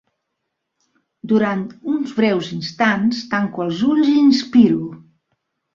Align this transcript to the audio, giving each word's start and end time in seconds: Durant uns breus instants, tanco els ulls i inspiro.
Durant 1.33 1.61
uns 1.97 2.15
breus 2.23 2.49
instants, 2.57 3.23
tanco 3.35 3.69
els 3.69 3.87
ulls 3.93 4.13
i 4.15 4.19
inspiro. 4.27 4.85